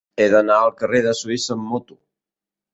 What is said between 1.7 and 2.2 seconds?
moto.